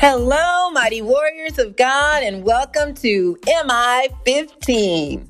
Hello, 0.00 0.70
mighty 0.70 1.02
warriors 1.02 1.58
of 1.58 1.76
God, 1.76 2.22
and 2.22 2.42
welcome 2.42 2.94
to 2.94 3.36
MI 3.66 4.08
15. 4.24 5.28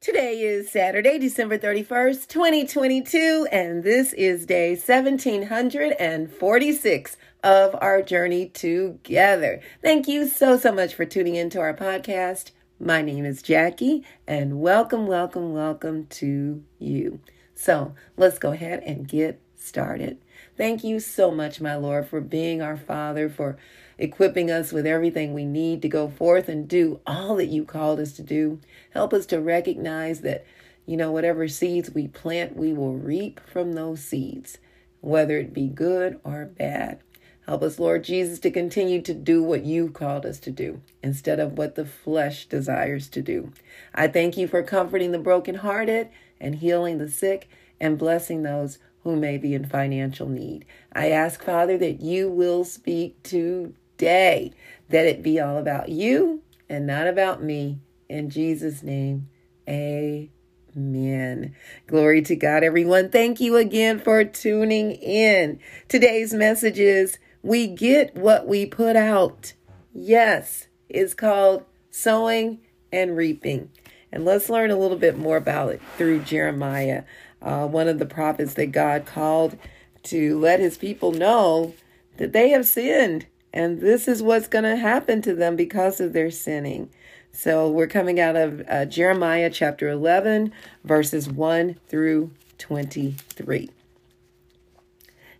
Today 0.00 0.40
is 0.40 0.72
Saturday, 0.72 1.20
December 1.20 1.56
31st, 1.56 2.26
2022, 2.26 3.46
and 3.52 3.84
this 3.84 4.12
is 4.14 4.44
day 4.44 4.70
1746 4.70 7.16
of 7.44 7.76
our 7.80 8.02
journey 8.02 8.48
together. 8.48 9.60
Thank 9.82 10.08
you 10.08 10.26
so, 10.26 10.58
so 10.58 10.72
much 10.72 10.96
for 10.96 11.04
tuning 11.04 11.36
into 11.36 11.60
our 11.60 11.74
podcast. 11.74 12.50
My 12.80 13.02
name 13.02 13.24
is 13.24 13.40
Jackie, 13.40 14.02
and 14.26 14.60
welcome, 14.60 15.06
welcome, 15.06 15.52
welcome 15.52 16.06
to 16.06 16.64
you. 16.80 17.20
So 17.54 17.94
let's 18.16 18.40
go 18.40 18.50
ahead 18.50 18.82
and 18.84 19.06
get 19.06 19.40
started. 19.54 20.18
Thank 20.56 20.82
you 20.84 21.00
so 21.00 21.30
much, 21.30 21.60
my 21.60 21.76
Lord, 21.76 22.08
for 22.08 22.22
being 22.22 22.62
our 22.62 22.78
Father, 22.78 23.28
for 23.28 23.58
equipping 23.98 24.50
us 24.50 24.72
with 24.72 24.86
everything 24.86 25.34
we 25.34 25.44
need 25.44 25.82
to 25.82 25.88
go 25.88 26.08
forth 26.08 26.48
and 26.48 26.66
do 26.66 27.00
all 27.06 27.36
that 27.36 27.46
you 27.46 27.64
called 27.64 28.00
us 28.00 28.12
to 28.12 28.22
do. 28.22 28.58
Help 28.92 29.12
us 29.12 29.26
to 29.26 29.40
recognize 29.40 30.22
that, 30.22 30.46
you 30.86 30.96
know, 30.96 31.12
whatever 31.12 31.46
seeds 31.46 31.90
we 31.90 32.08
plant, 32.08 32.56
we 32.56 32.72
will 32.72 32.94
reap 32.94 33.38
from 33.40 33.74
those 33.74 34.00
seeds, 34.00 34.56
whether 35.02 35.36
it 35.38 35.52
be 35.52 35.68
good 35.68 36.18
or 36.24 36.46
bad. 36.46 37.00
Help 37.46 37.62
us, 37.62 37.78
Lord 37.78 38.02
Jesus, 38.04 38.38
to 38.40 38.50
continue 38.50 39.02
to 39.02 39.14
do 39.14 39.42
what 39.42 39.64
you 39.64 39.90
called 39.90 40.24
us 40.24 40.40
to 40.40 40.50
do 40.50 40.80
instead 41.02 41.38
of 41.38 41.58
what 41.58 41.74
the 41.74 41.84
flesh 41.84 42.46
desires 42.46 43.08
to 43.10 43.20
do. 43.20 43.52
I 43.94 44.08
thank 44.08 44.38
you 44.38 44.48
for 44.48 44.62
comforting 44.62 45.12
the 45.12 45.18
brokenhearted 45.18 46.08
and 46.40 46.56
healing 46.56 46.96
the 46.96 47.10
sick 47.10 47.48
and 47.78 47.98
blessing 47.98 48.42
those 48.42 48.78
who 49.06 49.14
may 49.14 49.38
be 49.38 49.54
in 49.54 49.64
financial 49.64 50.28
need. 50.28 50.64
I 50.92 51.10
ask, 51.10 51.40
Father, 51.40 51.78
that 51.78 52.00
you 52.00 52.28
will 52.28 52.64
speak 52.64 53.22
today, 53.22 54.50
that 54.88 55.06
it 55.06 55.22
be 55.22 55.38
all 55.38 55.58
about 55.58 55.90
you 55.90 56.42
and 56.68 56.88
not 56.88 57.06
about 57.06 57.40
me. 57.40 57.78
In 58.08 58.30
Jesus' 58.30 58.82
name, 58.82 59.28
amen. 59.68 61.54
Glory 61.86 62.20
to 62.22 62.34
God, 62.34 62.64
everyone. 62.64 63.08
Thank 63.08 63.38
you 63.38 63.54
again 63.56 64.00
for 64.00 64.24
tuning 64.24 64.90
in. 64.90 65.60
Today's 65.86 66.34
message 66.34 66.80
is 66.80 67.20
We 67.44 67.68
Get 67.68 68.16
What 68.16 68.48
We 68.48 68.66
Put 68.66 68.96
Out. 68.96 69.52
Yes, 69.92 70.66
it's 70.88 71.14
called 71.14 71.64
Sowing 71.92 72.58
and 72.90 73.16
Reaping. 73.16 73.70
And 74.10 74.24
let's 74.24 74.50
learn 74.50 74.72
a 74.72 74.78
little 74.78 74.96
bit 74.96 75.16
more 75.16 75.36
about 75.36 75.72
it 75.74 75.82
through 75.96 76.20
Jeremiah 76.24 77.04
uh, 77.46 77.66
one 77.66 77.88
of 77.88 77.98
the 77.98 78.06
prophets 78.06 78.54
that 78.54 78.72
God 78.72 79.06
called 79.06 79.56
to 80.04 80.38
let 80.38 80.60
his 80.60 80.76
people 80.76 81.12
know 81.12 81.74
that 82.18 82.32
they 82.32 82.50
have 82.50 82.66
sinned 82.66 83.26
and 83.56 83.80
this 83.80 84.06
is 84.06 84.22
what's 84.22 84.48
going 84.48 84.64
to 84.64 84.76
happen 84.76 85.22
to 85.22 85.34
them 85.34 85.56
because 85.56 85.98
of 85.98 86.12
their 86.12 86.30
sinning. 86.30 86.90
So 87.32 87.70
we're 87.70 87.86
coming 87.86 88.20
out 88.20 88.36
of 88.36 88.62
uh, 88.68 88.84
Jeremiah 88.84 89.48
chapter 89.48 89.88
11, 89.88 90.52
verses 90.84 91.26
1 91.26 91.76
through 91.88 92.32
23. 92.58 93.70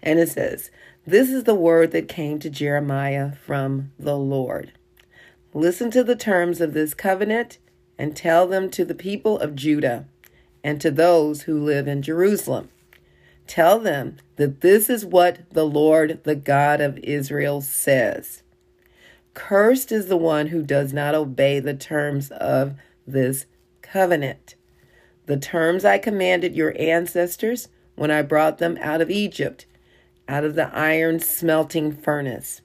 And 0.03 0.19
it 0.19 0.31
says, 0.31 0.70
This 1.07 1.29
is 1.29 1.45
the 1.45 1.55
word 1.55 1.91
that 1.93 2.09
came 2.09 2.39
to 2.39 2.48
Jeremiah 2.48 3.33
from 3.33 3.93
the 3.98 4.17
Lord. 4.17 4.73
Listen 5.53 5.91
to 5.91 6.03
the 6.03 6.17
terms 6.17 6.63
of 6.63 6.73
this 6.73 6.95
covenant 6.95 7.59
and 7.98 8.17
tell 8.17 8.47
them 8.47 8.70
to 8.70 8.87
the 8.87 8.95
people 8.95 9.39
of 9.39 9.55
Judah 9.55 10.07
and 10.67 10.81
to 10.81 10.91
those 10.91 11.42
who 11.42 11.62
live 11.62 11.86
in 11.86 12.03
Jerusalem. 12.03 12.69
Tell 13.47 13.78
them 13.78 14.17
that 14.34 14.62
this 14.62 14.91
is 14.91 15.06
what 15.06 15.48
the 15.53 15.64
Lord, 15.64 16.25
the 16.25 16.34
God 16.34 16.81
of 16.81 16.98
Israel, 16.98 17.61
says 17.61 18.42
Cursed 19.33 19.92
is 19.92 20.08
the 20.08 20.17
one 20.17 20.48
who 20.48 20.64
does 20.64 20.92
not 20.92 21.14
obey 21.14 21.61
the 21.61 21.73
terms 21.73 22.33
of 22.33 22.74
this 23.07 23.46
covenant. 23.80 24.57
The 25.27 25.36
terms 25.36 25.85
I 25.85 25.98
commanded 25.98 26.57
your 26.57 26.74
ancestors 26.80 27.68
when 27.95 28.11
I 28.11 28.23
brought 28.23 28.58
them 28.58 28.77
out 28.80 29.01
of 29.01 29.08
Egypt, 29.08 29.67
out 30.27 30.42
of 30.42 30.57
the 30.57 30.74
iron 30.74 31.20
smelting 31.20 31.92
furnace. 31.92 32.61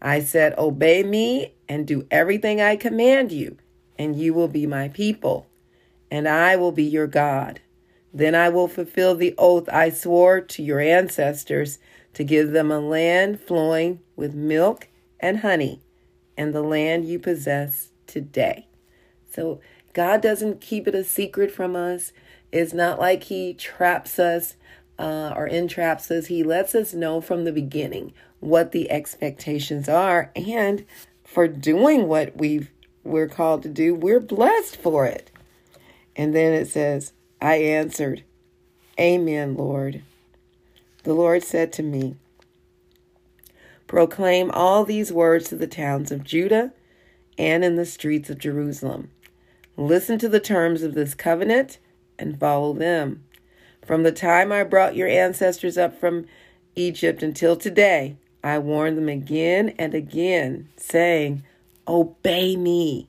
I 0.00 0.20
said, 0.20 0.54
Obey 0.56 1.02
me 1.02 1.52
and 1.68 1.86
do 1.86 2.06
everything 2.10 2.62
I 2.62 2.76
command 2.76 3.30
you, 3.30 3.58
and 3.98 4.16
you 4.16 4.32
will 4.32 4.48
be 4.48 4.66
my 4.66 4.88
people 4.88 5.48
and 6.12 6.28
I 6.28 6.56
will 6.56 6.72
be 6.72 6.84
your 6.84 7.06
God. 7.06 7.60
Then 8.12 8.34
I 8.34 8.50
will 8.50 8.68
fulfill 8.68 9.14
the 9.14 9.34
oath 9.38 9.66
I 9.72 9.88
swore 9.88 10.42
to 10.42 10.62
your 10.62 10.78
ancestors 10.78 11.78
to 12.12 12.22
give 12.22 12.50
them 12.50 12.70
a 12.70 12.80
land 12.80 13.40
flowing 13.40 14.00
with 14.14 14.34
milk 14.34 14.88
and 15.18 15.38
honey, 15.38 15.80
and 16.36 16.52
the 16.52 16.60
land 16.60 17.06
you 17.06 17.18
possess 17.18 17.92
today. 18.06 18.68
So 19.30 19.62
God 19.94 20.20
doesn't 20.20 20.60
keep 20.60 20.86
it 20.86 20.94
a 20.94 21.02
secret 21.02 21.50
from 21.50 21.74
us. 21.74 22.12
It's 22.52 22.74
not 22.74 23.00
like 23.00 23.24
He 23.24 23.54
traps 23.54 24.18
us 24.18 24.56
uh, 24.98 25.32
or 25.34 25.46
entraps 25.46 26.10
us. 26.10 26.26
He 26.26 26.42
lets 26.42 26.74
us 26.74 26.92
know 26.92 27.22
from 27.22 27.44
the 27.44 27.52
beginning 27.52 28.12
what 28.40 28.72
the 28.72 28.90
expectations 28.90 29.88
are, 29.88 30.30
and 30.36 30.84
for 31.24 31.48
doing 31.48 32.06
what 32.06 32.36
we've 32.36 32.70
we're 33.02 33.28
called 33.28 33.62
to 33.62 33.70
do, 33.70 33.94
we're 33.94 34.20
blessed 34.20 34.76
for 34.76 35.06
it. 35.06 35.31
And 36.16 36.34
then 36.34 36.52
it 36.52 36.68
says, 36.68 37.12
I 37.40 37.56
answered, 37.56 38.24
Amen, 38.98 39.56
Lord. 39.56 40.02
The 41.04 41.14
Lord 41.14 41.42
said 41.42 41.72
to 41.74 41.82
me, 41.82 42.16
Proclaim 43.86 44.50
all 44.52 44.84
these 44.84 45.12
words 45.12 45.48
to 45.48 45.56
the 45.56 45.66
towns 45.66 46.10
of 46.10 46.24
Judah 46.24 46.72
and 47.36 47.64
in 47.64 47.76
the 47.76 47.86
streets 47.86 48.30
of 48.30 48.38
Jerusalem. 48.38 49.10
Listen 49.76 50.18
to 50.18 50.28
the 50.28 50.40
terms 50.40 50.82
of 50.82 50.94
this 50.94 51.14
covenant 51.14 51.78
and 52.18 52.38
follow 52.38 52.72
them. 52.72 53.24
From 53.84 54.02
the 54.02 54.12
time 54.12 54.52
I 54.52 54.62
brought 54.62 54.96
your 54.96 55.08
ancestors 55.08 55.76
up 55.76 55.98
from 55.98 56.26
Egypt 56.76 57.22
until 57.22 57.56
today, 57.56 58.16
I 58.44 58.58
warned 58.58 58.96
them 58.96 59.08
again 59.08 59.74
and 59.78 59.94
again, 59.94 60.68
saying, 60.76 61.42
Obey 61.86 62.56
me 62.56 63.08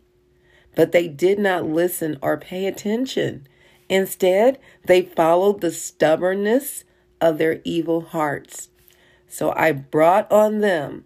but 0.76 0.92
they 0.92 1.08
did 1.08 1.40
not 1.40 1.66
listen 1.66 2.18
or 2.22 2.38
pay 2.38 2.66
attention. 2.66 3.48
Instead, 3.90 4.60
they 4.86 5.02
followed 5.02 5.62
the 5.62 5.72
stubbornness 5.72 6.84
of 7.22 7.38
their 7.38 7.62
evil 7.64 8.02
hearts. 8.02 8.70
So 9.28 9.54
I 9.56 9.72
brought 9.72 10.32
on 10.32 10.60
them 10.60 11.06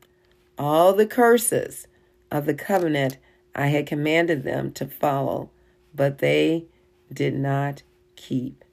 all 0.57 0.93
the 0.93 1.05
curses 1.05 1.87
of 2.31 2.45
the 2.45 2.53
covenant 2.53 3.17
I 3.55 3.67
had 3.67 3.87
commanded 3.87 4.43
them 4.43 4.71
to 4.73 4.85
follow, 4.85 5.49
but 5.93 6.19
they 6.19 6.65
did 7.11 7.33
not 7.33 7.83
keep. 8.15 8.63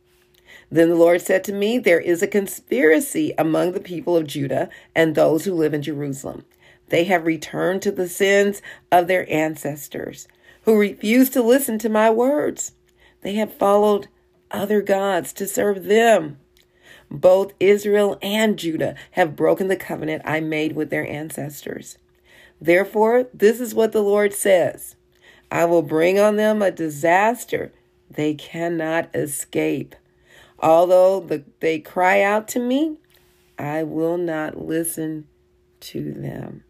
Then 0.70 0.90
the 0.90 0.94
Lord 0.96 1.22
said 1.22 1.42
to 1.44 1.52
me, 1.52 1.78
There 1.78 2.00
is 2.00 2.22
a 2.22 2.26
conspiracy 2.26 3.32
among 3.38 3.72
the 3.72 3.80
people 3.80 4.16
of 4.16 4.26
Judah 4.26 4.68
and 4.94 5.14
those 5.14 5.44
who 5.44 5.54
live 5.54 5.72
in 5.72 5.82
Jerusalem. 5.82 6.44
They 6.88 7.04
have 7.04 7.24
returned 7.24 7.80
to 7.82 7.92
the 7.92 8.08
sins 8.08 8.60
of 8.92 9.06
their 9.06 9.30
ancestors 9.32 10.28
who 10.64 10.78
refuse 10.78 11.30
to 11.30 11.42
listen 11.42 11.78
to 11.78 11.88
my 11.88 12.10
words. 12.10 12.72
They 13.22 13.34
have 13.34 13.52
followed 13.54 14.08
other 14.50 14.82
gods 14.82 15.32
to 15.34 15.46
serve 15.46 15.84
them. 15.84 16.38
Both 17.10 17.52
Israel 17.60 18.18
and 18.22 18.58
Judah 18.58 18.94
have 19.12 19.36
broken 19.36 19.68
the 19.68 19.76
covenant 19.76 20.22
I 20.24 20.40
made 20.40 20.74
with 20.74 20.90
their 20.90 21.06
ancestors. 21.06 21.98
Therefore, 22.60 23.28
this 23.34 23.60
is 23.60 23.74
what 23.74 23.92
the 23.92 24.02
Lord 24.02 24.32
says 24.32 24.96
I 25.50 25.64
will 25.66 25.82
bring 25.82 26.18
on 26.18 26.36
them 26.36 26.62
a 26.62 26.70
disaster 26.70 27.72
they 28.10 28.34
cannot 28.34 29.14
escape. 29.14 29.94
Although 30.58 31.20
the, 31.20 31.44
they 31.60 31.78
cry 31.78 32.22
out 32.22 32.48
to 32.48 32.58
me, 32.58 32.96
I 33.58 33.82
will 33.82 34.16
not 34.16 34.60
listen 34.60 35.26
to 35.80 36.12
them. 36.12 36.64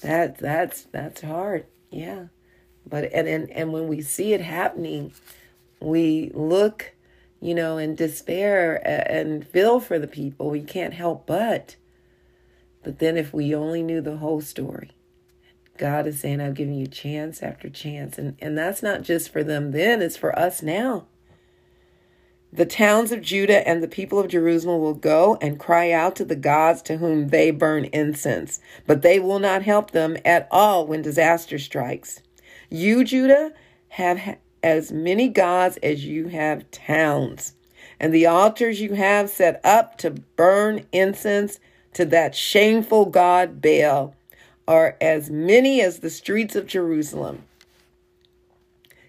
That 0.00 0.38
that's 0.38 0.82
that's 0.84 1.20
hard. 1.20 1.66
Yeah. 1.90 2.26
But 2.86 3.12
and, 3.12 3.26
and 3.26 3.50
and 3.50 3.72
when 3.72 3.88
we 3.88 4.02
see 4.02 4.32
it 4.32 4.40
happening, 4.40 5.12
we 5.80 6.30
look, 6.34 6.92
you 7.40 7.54
know, 7.54 7.78
in 7.78 7.94
despair 7.94 8.80
and 8.86 9.46
feel 9.46 9.80
for 9.80 9.98
the 9.98 10.06
people. 10.06 10.50
We 10.50 10.62
can't 10.62 10.94
help 10.94 11.26
but. 11.26 11.76
But 12.82 12.98
then 12.98 13.16
if 13.16 13.32
we 13.32 13.54
only 13.54 13.82
knew 13.82 14.00
the 14.00 14.18
whole 14.18 14.42
story, 14.42 14.90
God 15.78 16.06
is 16.06 16.20
saying, 16.20 16.40
I've 16.40 16.54
given 16.54 16.74
you 16.74 16.86
chance 16.86 17.42
after 17.42 17.68
chance. 17.68 18.18
And, 18.18 18.36
and 18.40 18.56
that's 18.56 18.82
not 18.82 19.02
just 19.02 19.32
for 19.32 19.42
them 19.42 19.72
then, 19.72 20.02
it's 20.02 20.16
for 20.16 20.38
us 20.38 20.62
now. 20.62 21.06
The 22.52 22.66
towns 22.66 23.10
of 23.10 23.20
Judah 23.20 23.66
and 23.66 23.82
the 23.82 23.88
people 23.88 24.20
of 24.20 24.28
Jerusalem 24.28 24.80
will 24.80 24.94
go 24.94 25.36
and 25.40 25.58
cry 25.58 25.90
out 25.90 26.14
to 26.16 26.24
the 26.24 26.36
gods 26.36 26.82
to 26.82 26.98
whom 26.98 27.28
they 27.28 27.50
burn 27.50 27.86
incense, 27.86 28.60
but 28.86 29.02
they 29.02 29.18
will 29.18 29.40
not 29.40 29.62
help 29.62 29.90
them 29.90 30.16
at 30.24 30.46
all 30.52 30.86
when 30.86 31.02
disaster 31.02 31.58
strikes. 31.58 32.20
You, 32.74 33.04
Judah, 33.04 33.52
have 33.90 34.36
as 34.64 34.90
many 34.90 35.28
gods 35.28 35.76
as 35.80 36.04
you 36.04 36.26
have 36.26 36.68
towns. 36.72 37.54
and 38.00 38.12
the 38.12 38.26
altars 38.26 38.80
you 38.80 38.94
have 38.94 39.30
set 39.30 39.60
up 39.64 39.96
to 39.98 40.10
burn 40.10 40.84
incense 40.90 41.60
to 41.92 42.04
that 42.06 42.34
shameful 42.34 43.06
god 43.06 43.62
Baal 43.62 44.16
are 44.66 44.96
as 45.00 45.30
many 45.30 45.80
as 45.80 46.00
the 46.00 46.10
streets 46.10 46.56
of 46.56 46.66
Jerusalem. 46.66 47.44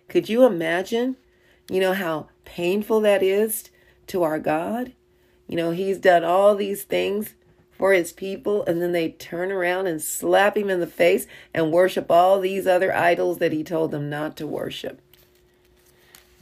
Could 0.09 0.29
you 0.29 0.45
imagine, 0.45 1.15
you 1.67 1.79
know, 1.79 1.93
how 1.93 2.27
painful 2.45 3.01
that 3.01 3.23
is 3.23 3.71
to 4.05 4.21
our 4.21 4.37
God? 4.37 4.93
You 5.47 5.55
know, 5.55 5.71
He's 5.71 5.97
done 5.97 6.23
all 6.23 6.53
these 6.53 6.83
things 6.83 7.33
for 7.77 7.93
His 7.93 8.13
people, 8.13 8.63
and 8.65 8.81
then 8.81 8.91
they 8.91 9.09
turn 9.09 9.51
around 9.51 9.87
and 9.87 10.01
slap 10.01 10.55
Him 10.57 10.69
in 10.69 10.79
the 10.79 10.87
face 10.87 11.27
and 11.53 11.71
worship 11.71 12.09
all 12.09 12.39
these 12.39 12.65
other 12.67 12.95
idols 12.95 13.37
that 13.39 13.51
He 13.51 13.63
told 13.63 13.91
them 13.91 14.09
not 14.09 14.37
to 14.37 14.47
worship. 14.47 15.01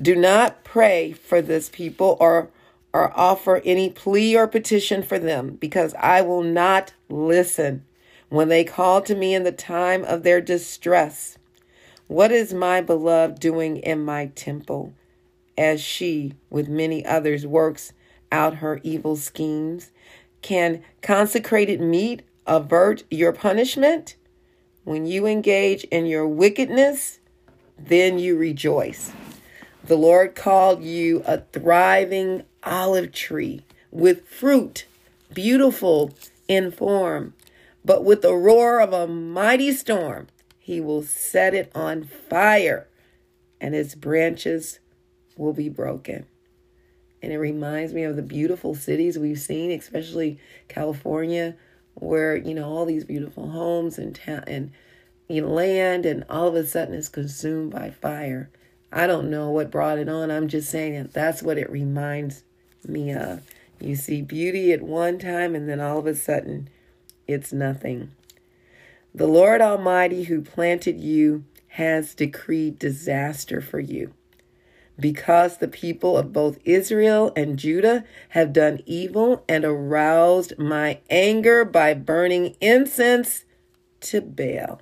Do 0.01 0.15
not 0.15 0.63
pray 0.63 1.13
for 1.13 1.41
this 1.41 1.69
people 1.69 2.17
or 2.19 2.49
or 2.93 3.11
offer 3.19 3.59
any 3.65 3.89
plea 3.89 4.35
or 4.35 4.47
petition 4.47 5.01
for 5.01 5.17
them, 5.17 5.57
because 5.59 5.95
I 5.95 6.21
will 6.21 6.43
not 6.43 6.93
listen 7.09 7.85
when 8.29 8.49
they 8.49 8.63
call 8.63 9.01
to 9.01 9.15
me 9.15 9.33
in 9.33 9.43
the 9.43 9.51
time 9.51 10.03
of 10.03 10.21
their 10.21 10.39
distress. 10.39 11.39
What 12.07 12.31
is 12.31 12.53
my 12.53 12.81
beloved 12.81 13.39
doing 13.39 13.77
in 13.77 14.05
my 14.05 14.27
temple, 14.35 14.93
as 15.57 15.81
she, 15.81 16.33
with 16.51 16.67
many 16.67 17.03
others, 17.03 17.47
works 17.47 17.93
out 18.31 18.55
her 18.55 18.79
evil 18.83 19.15
schemes? 19.15 19.89
Can 20.43 20.83
consecrated 21.01 21.81
meat 21.81 22.21
avert 22.45 23.05
your 23.09 23.31
punishment? 23.31 24.17
When 24.83 25.05
you 25.05 25.25
engage 25.25 25.85
in 25.85 26.05
your 26.05 26.27
wickedness, 26.27 27.19
then 27.79 28.19
you 28.19 28.37
rejoice. 28.37 29.13
The 29.85 29.95
Lord 29.95 30.35
called 30.35 30.83
you 30.83 31.23
a 31.25 31.39
thriving 31.39 32.43
olive 32.61 33.13
tree 33.13 33.63
with 33.89 34.27
fruit, 34.27 34.85
beautiful 35.33 36.13
in 36.49 36.71
form, 36.71 37.33
but 37.85 38.03
with 38.03 38.21
the 38.21 38.35
roar 38.35 38.81
of 38.81 38.91
a 38.91 39.07
mighty 39.07 39.71
storm, 39.71 40.27
he 40.59 40.81
will 40.81 41.03
set 41.03 41.53
it 41.53 41.71
on 41.73 42.03
fire 42.03 42.87
and 43.61 43.73
its 43.73 43.95
branches 43.95 44.79
will 45.37 45.53
be 45.53 45.69
broken. 45.69 46.25
And 47.23 47.31
it 47.31 47.39
reminds 47.39 47.93
me 47.93 48.03
of 48.03 48.15
the 48.15 48.21
beautiful 48.21 48.75
cities 48.75 49.17
we've 49.17 49.39
seen, 49.39 49.71
especially 49.71 50.39
California, 50.67 51.55
where, 51.95 52.35
you 52.35 52.53
know, 52.53 52.69
all 52.69 52.85
these 52.85 53.05
beautiful 53.05 53.49
homes 53.49 53.97
and 53.97 54.13
town 54.13 54.43
and 54.45 54.71
you 55.27 55.41
know, 55.41 55.47
land 55.47 56.05
and 56.05 56.25
all 56.29 56.47
of 56.47 56.55
a 56.55 56.65
sudden 56.65 56.93
it's 56.93 57.09
consumed 57.09 57.71
by 57.71 57.89
fire. 57.89 58.49
I 58.91 59.07
don't 59.07 59.29
know 59.29 59.49
what 59.49 59.71
brought 59.71 59.97
it 59.97 60.09
on. 60.09 60.29
I'm 60.29 60.47
just 60.47 60.69
saying 60.69 60.93
that 60.93 61.13
that's 61.13 61.41
what 61.41 61.57
it 61.57 61.69
reminds 61.71 62.43
me 62.85 63.11
of. 63.11 63.41
You 63.79 63.95
see 63.95 64.21
beauty 64.21 64.71
at 64.71 64.81
one 64.81 65.17
time, 65.17 65.55
and 65.55 65.67
then 65.67 65.79
all 65.79 65.97
of 65.97 66.05
a 66.05 66.15
sudden, 66.15 66.69
it's 67.27 67.51
nothing. 67.51 68.11
The 69.15 69.27
Lord 69.27 69.61
Almighty, 69.61 70.23
who 70.23 70.41
planted 70.41 70.99
you, 70.99 71.45
has 71.69 72.13
decreed 72.13 72.77
disaster 72.77 73.61
for 73.61 73.79
you. 73.79 74.13
Because 74.99 75.57
the 75.57 75.67
people 75.67 76.17
of 76.17 76.31
both 76.31 76.59
Israel 76.65 77.33
and 77.35 77.57
Judah 77.57 78.05
have 78.29 78.53
done 78.53 78.81
evil 78.85 79.43
and 79.49 79.65
aroused 79.65 80.57
my 80.59 80.99
anger 81.09 81.65
by 81.65 81.93
burning 81.93 82.55
incense 82.61 83.45
to 84.01 84.21
Baal. 84.21 84.81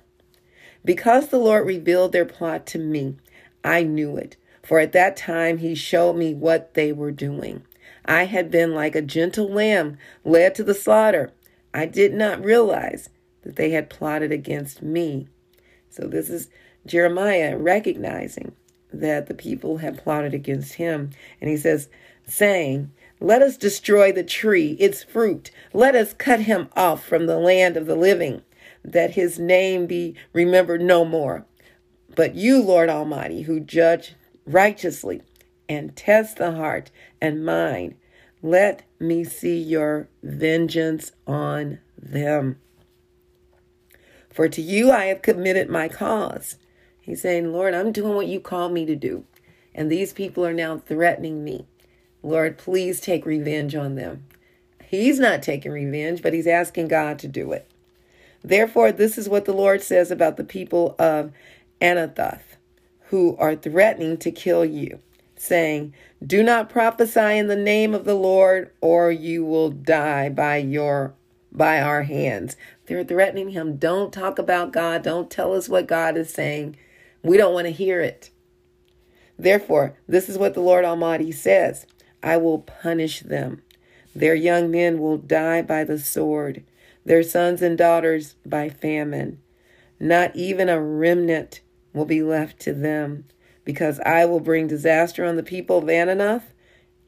Because 0.84 1.28
the 1.28 1.38
Lord 1.38 1.66
revealed 1.66 2.12
their 2.12 2.26
plot 2.26 2.66
to 2.68 2.78
me, 2.78 3.16
I 3.64 3.84
knew 3.84 4.16
it, 4.16 4.36
for 4.62 4.80
at 4.80 4.92
that 4.92 5.16
time 5.16 5.58
he 5.58 5.74
showed 5.74 6.14
me 6.14 6.34
what 6.34 6.74
they 6.74 6.92
were 6.92 7.12
doing. 7.12 7.62
I 8.04 8.24
had 8.24 8.50
been 8.50 8.74
like 8.74 8.94
a 8.94 9.02
gentle 9.02 9.48
lamb 9.48 9.96
led 10.24 10.54
to 10.56 10.64
the 10.64 10.74
slaughter. 10.74 11.32
I 11.72 11.86
did 11.86 12.12
not 12.12 12.44
realize 12.44 13.08
that 13.42 13.56
they 13.56 13.70
had 13.70 13.88
plotted 13.88 14.32
against 14.32 14.82
me. 14.82 15.28
So 15.88 16.06
this 16.06 16.28
is 16.28 16.50
Jeremiah 16.84 17.56
recognizing 17.56 18.52
that 18.92 19.26
the 19.26 19.34
people 19.34 19.78
had 19.78 20.02
plotted 20.02 20.34
against 20.34 20.74
him. 20.74 21.10
And 21.40 21.50
he 21.50 21.56
says, 21.56 21.88
saying, 22.26 22.90
Let 23.20 23.42
us 23.42 23.56
destroy 23.56 24.12
the 24.12 24.24
tree, 24.24 24.72
its 24.78 25.02
fruit. 25.02 25.50
Let 25.72 25.94
us 25.94 26.14
cut 26.14 26.40
him 26.40 26.68
off 26.76 27.04
from 27.04 27.26
the 27.26 27.38
land 27.38 27.76
of 27.76 27.86
the 27.86 27.96
living, 27.96 28.42
that 28.84 29.12
his 29.12 29.38
name 29.38 29.86
be 29.86 30.14
remembered 30.32 30.80
no 30.80 31.04
more. 31.04 31.46
But 32.14 32.34
you, 32.34 32.62
Lord 32.62 32.88
Almighty, 32.88 33.42
who 33.42 33.60
judge 33.60 34.14
righteously, 34.46 35.22
and 35.68 35.96
test 35.96 36.36
the 36.36 36.52
heart 36.52 36.90
and 37.20 37.44
mind. 37.44 37.94
Let 38.42 38.82
me 38.98 39.24
see 39.24 39.58
your 39.58 40.08
vengeance 40.22 41.12
on 41.26 41.78
them. 41.96 42.58
For 44.30 44.48
to 44.48 44.60
you 44.60 44.90
I 44.90 45.06
have 45.06 45.22
committed 45.22 45.68
my 45.70 45.88
cause. 45.88 46.56
He's 47.02 47.20
saying, 47.20 47.52
Lord, 47.52 47.74
I'm 47.74 47.92
doing 47.92 48.14
what 48.14 48.28
you 48.28 48.40
called 48.40 48.72
me 48.72 48.86
to 48.86 48.96
do. 48.96 49.24
And 49.74 49.90
these 49.90 50.12
people 50.12 50.46
are 50.46 50.54
now 50.54 50.78
threatening 50.78 51.44
me. 51.44 51.66
Lord, 52.22 52.56
please 52.56 53.00
take 53.00 53.26
revenge 53.26 53.74
on 53.74 53.96
them. 53.96 54.24
He's 54.84 55.18
not 55.18 55.42
taking 55.42 55.72
revenge, 55.72 56.22
but 56.22 56.32
he's 56.32 56.46
asking 56.46 56.88
God 56.88 57.18
to 57.18 57.28
do 57.28 57.52
it. 57.52 57.68
Therefore, 58.44 58.92
this 58.92 59.18
is 59.18 59.28
what 59.28 59.44
the 59.44 59.52
Lord 59.52 59.82
says 59.82 60.10
about 60.10 60.36
the 60.36 60.44
people 60.44 60.94
of 60.98 61.32
Anathoth 61.80 62.56
who 63.06 63.36
are 63.38 63.56
threatening 63.56 64.16
to 64.18 64.30
kill 64.30 64.64
you, 64.64 65.00
saying, 65.36 65.94
Do 66.24 66.42
not 66.42 66.70
prophesy 66.70 67.38
in 67.38 67.48
the 67.48 67.56
name 67.56 67.94
of 67.94 68.04
the 68.04 68.14
Lord, 68.14 68.70
or 68.80 69.10
you 69.10 69.44
will 69.44 69.70
die 69.70 70.28
by 70.28 70.58
your 70.58 71.14
by 71.54 71.80
our 71.80 72.04
hands. 72.04 72.56
They're 72.86 73.04
threatening 73.04 73.50
him. 73.50 73.76
Don't 73.76 74.12
talk 74.12 74.38
about 74.38 74.72
God. 74.72 75.02
Don't 75.02 75.30
tell 75.30 75.54
us 75.54 75.68
what 75.68 75.86
God 75.86 76.16
is 76.16 76.32
saying. 76.32 76.76
We 77.22 77.36
don't 77.36 77.54
want 77.54 77.66
to 77.66 77.72
hear 77.72 78.00
it. 78.00 78.30
Therefore, 79.38 79.96
this 80.06 80.28
is 80.28 80.38
what 80.38 80.54
the 80.54 80.60
Lord 80.60 80.84
Almighty 80.84 81.32
says 81.32 81.86
I 82.22 82.36
will 82.36 82.58
punish 82.58 83.20
them. 83.20 83.62
Their 84.14 84.34
young 84.34 84.70
men 84.70 84.98
will 84.98 85.16
die 85.16 85.62
by 85.62 85.84
the 85.84 85.98
sword, 85.98 86.64
their 87.04 87.22
sons 87.22 87.62
and 87.62 87.78
daughters 87.78 88.36
by 88.44 88.68
famine. 88.68 89.40
Not 89.98 90.36
even 90.36 90.68
a 90.68 90.80
remnant 90.80 91.60
will 91.92 92.04
be 92.04 92.22
left 92.22 92.60
to 92.60 92.72
them, 92.72 93.24
because 93.64 94.00
I 94.00 94.24
will 94.24 94.40
bring 94.40 94.66
disaster 94.66 95.24
on 95.24 95.36
the 95.36 95.42
people 95.42 95.78
of 95.78 95.84
Anathoth 95.84 96.52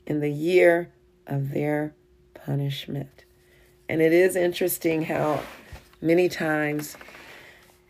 in 0.06 0.20
the 0.20 0.30
year 0.30 0.90
of 1.26 1.50
their 1.50 1.94
punishment. 2.34 3.24
And 3.88 4.00
it 4.00 4.12
is 4.12 4.36
interesting 4.36 5.04
how 5.04 5.42
many 6.00 6.28
times, 6.28 6.96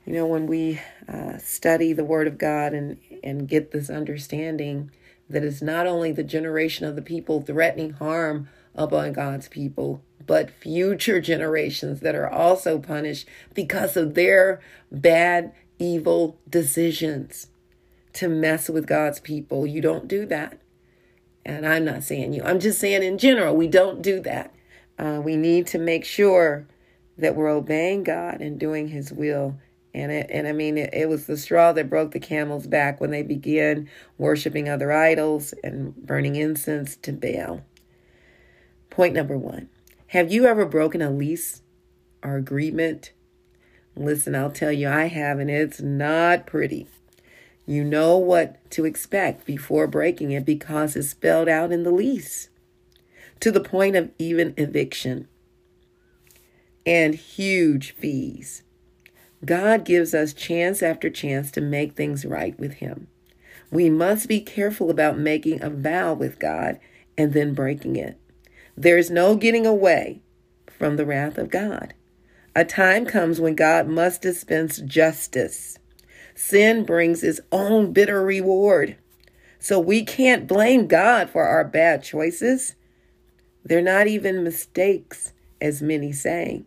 you 0.06 0.12
know, 0.12 0.26
when 0.26 0.46
we 0.46 0.80
uh, 1.08 1.38
study 1.38 1.92
the 1.92 2.04
Word 2.04 2.26
of 2.26 2.38
God 2.38 2.72
and, 2.72 2.98
and 3.22 3.48
get 3.48 3.70
this 3.70 3.88
understanding 3.88 4.90
that 5.28 5.44
it's 5.44 5.62
not 5.62 5.86
only 5.86 6.12
the 6.12 6.22
generation 6.22 6.86
of 6.86 6.96
the 6.96 7.02
people 7.02 7.40
threatening 7.40 7.90
harm 7.94 8.48
upon 8.74 9.12
God's 9.12 9.48
people, 9.48 10.02
but 10.26 10.50
future 10.50 11.20
generations 11.22 12.00
that 12.00 12.14
are 12.14 12.28
also 12.28 12.78
punished 12.78 13.26
because 13.54 13.96
of 13.96 14.14
their 14.14 14.60
bad 14.90 15.52
evil 15.78 16.38
decisions 16.48 17.48
to 18.12 18.28
mess 18.28 18.68
with 18.68 18.86
God's 18.86 19.20
people. 19.20 19.66
You 19.66 19.80
don't 19.80 20.06
do 20.06 20.26
that. 20.26 20.58
And 21.46 21.66
I'm 21.66 21.84
not 21.84 22.04
saying 22.04 22.32
you, 22.32 22.42
I'm 22.42 22.60
just 22.60 22.78
saying 22.78 23.02
in 23.02 23.18
general, 23.18 23.54
we 23.54 23.68
don't 23.68 24.00
do 24.00 24.20
that. 24.20 24.54
Uh, 24.98 25.20
we 25.22 25.36
need 25.36 25.66
to 25.68 25.78
make 25.78 26.04
sure 26.04 26.66
that 27.18 27.34
we're 27.36 27.50
obeying 27.50 28.02
God 28.02 28.40
and 28.40 28.58
doing 28.58 28.88
His 28.88 29.12
will. 29.12 29.58
And 29.94 30.10
it, 30.10 30.26
and 30.28 30.48
I 30.48 30.52
mean, 30.52 30.76
it, 30.76 30.90
it 30.92 31.08
was 31.08 31.26
the 31.26 31.36
straw 31.36 31.72
that 31.72 31.88
broke 31.88 32.10
the 32.10 32.20
camel's 32.20 32.66
back 32.66 33.00
when 33.00 33.10
they 33.10 33.22
began 33.22 33.88
worshiping 34.18 34.68
other 34.68 34.90
idols 34.90 35.54
and 35.62 35.94
burning 35.94 36.34
incense 36.34 36.96
to 36.96 37.12
Baal. 37.12 37.62
Point 38.90 39.14
number 39.14 39.38
one 39.38 39.68
Have 40.08 40.32
you 40.32 40.46
ever 40.46 40.66
broken 40.66 41.00
a 41.00 41.10
lease 41.10 41.62
or 42.22 42.36
agreement 42.36 43.12
Listen, 43.96 44.34
I'll 44.34 44.50
tell 44.50 44.72
you, 44.72 44.88
I 44.88 45.06
have, 45.06 45.38
and 45.38 45.50
it's 45.50 45.80
not 45.80 46.46
pretty. 46.46 46.88
You 47.64 47.84
know 47.84 48.18
what 48.18 48.58
to 48.72 48.84
expect 48.84 49.46
before 49.46 49.86
breaking 49.86 50.32
it 50.32 50.44
because 50.44 50.96
it's 50.96 51.10
spelled 51.10 51.48
out 51.48 51.72
in 51.72 51.84
the 51.84 51.90
lease 51.90 52.48
to 53.40 53.50
the 53.50 53.60
point 53.60 53.96
of 53.96 54.10
even 54.18 54.52
eviction 54.56 55.28
and 56.84 57.14
huge 57.14 57.92
fees. 57.92 58.62
God 59.44 59.84
gives 59.84 60.14
us 60.14 60.32
chance 60.32 60.82
after 60.82 61.10
chance 61.10 61.50
to 61.52 61.60
make 61.60 61.94
things 61.94 62.24
right 62.24 62.58
with 62.58 62.74
Him. 62.74 63.08
We 63.70 63.90
must 63.90 64.28
be 64.28 64.40
careful 64.40 64.90
about 64.90 65.18
making 65.18 65.62
a 65.62 65.70
vow 65.70 66.14
with 66.14 66.38
God 66.38 66.78
and 67.18 67.32
then 67.32 67.54
breaking 67.54 67.96
it. 67.96 68.18
There's 68.76 69.10
no 69.10 69.36
getting 69.36 69.66
away 69.66 70.20
from 70.78 70.96
the 70.96 71.06
wrath 71.06 71.38
of 71.38 71.50
God. 71.50 71.94
A 72.56 72.64
time 72.64 73.04
comes 73.04 73.40
when 73.40 73.54
God 73.54 73.88
must 73.88 74.22
dispense 74.22 74.78
justice. 74.78 75.78
Sin 76.34 76.84
brings 76.84 77.22
its 77.22 77.40
own 77.50 77.92
bitter 77.92 78.22
reward. 78.22 78.96
So 79.58 79.80
we 79.80 80.04
can't 80.04 80.46
blame 80.46 80.86
God 80.86 81.30
for 81.30 81.44
our 81.44 81.64
bad 81.64 82.02
choices. 82.02 82.76
They're 83.64 83.80
not 83.82 84.06
even 84.06 84.44
mistakes, 84.44 85.32
as 85.60 85.80
many 85.80 86.12
say. 86.12 86.64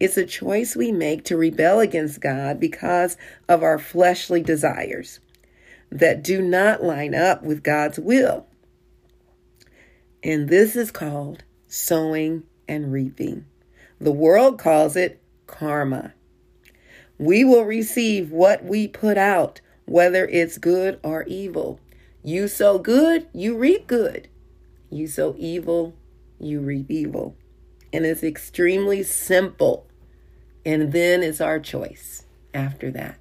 It's 0.00 0.16
a 0.16 0.24
choice 0.24 0.76
we 0.76 0.92
make 0.92 1.24
to 1.24 1.36
rebel 1.36 1.80
against 1.80 2.20
God 2.20 2.60
because 2.60 3.16
of 3.48 3.62
our 3.62 3.78
fleshly 3.78 4.42
desires 4.42 5.20
that 5.90 6.22
do 6.22 6.40
not 6.40 6.82
line 6.82 7.14
up 7.14 7.42
with 7.42 7.62
God's 7.62 7.98
will. 7.98 8.46
And 10.22 10.48
this 10.48 10.76
is 10.76 10.90
called 10.90 11.44
sowing 11.66 12.44
and 12.68 12.92
reaping. 12.92 13.46
The 14.00 14.12
world 14.12 14.58
calls 14.58 14.94
it 14.96 15.20
karma. 15.46 16.14
We 17.18 17.44
will 17.44 17.64
receive 17.64 18.30
what 18.30 18.64
we 18.64 18.86
put 18.86 19.18
out, 19.18 19.60
whether 19.86 20.26
it's 20.26 20.58
good 20.58 21.00
or 21.02 21.24
evil. 21.24 21.80
You 22.22 22.46
sow 22.46 22.78
good, 22.78 23.26
you 23.32 23.56
reap 23.56 23.86
good. 23.88 24.28
You 24.90 25.08
sow 25.08 25.34
evil, 25.38 25.94
you 26.38 26.60
reap 26.60 26.90
evil. 26.90 27.34
And 27.92 28.06
it's 28.06 28.22
extremely 28.22 29.02
simple. 29.02 29.87
And 30.68 30.92
then 30.92 31.22
it's 31.22 31.40
our 31.40 31.58
choice 31.58 32.24
after 32.52 32.90
that. 32.90 33.16